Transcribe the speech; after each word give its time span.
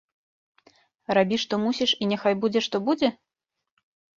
Рабі, 1.17 1.35
што 1.45 1.53
мусіш, 1.65 1.89
і 2.01 2.09
няхай 2.15 2.35
будзе, 2.45 2.59
што 2.69 2.77
будзе? 2.89 3.07